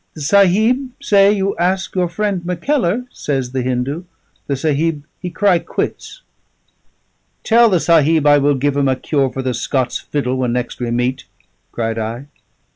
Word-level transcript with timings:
"The 0.15 0.21
Sahib 0.21 0.89
say 0.99 1.31
you 1.31 1.55
ask 1.57 1.93
your 1.93 2.09
friend 2.09 2.43
Mackellar," 2.43 3.05
says 3.11 3.51
the 3.51 3.61
Hindu. 3.61 4.03
"The 4.47 4.55
Sahib 4.55 5.03
he 5.19 5.29
cry 5.29 5.59
quits." 5.59 6.23
"Tell 7.43 7.69
the 7.69 7.79
Sahib 7.79 8.25
I 8.25 8.39
will 8.39 8.55
give 8.55 8.75
him 8.75 8.87
a 8.87 8.95
cure 8.95 9.29
for 9.31 9.43
the 9.43 9.53
Scots 9.53 9.99
fiddle 9.99 10.37
when 10.37 10.53
next 10.53 10.79
we 10.79 10.89
meet," 10.89 11.25
cried 11.71 11.99
I. 11.99 12.25